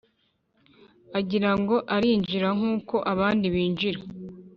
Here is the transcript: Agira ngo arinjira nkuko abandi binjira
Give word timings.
Agira 1.19 1.51
ngo 1.59 1.75
arinjira 1.95 2.47
nkuko 2.57 2.95
abandi 3.13 3.45
binjira 3.53 3.99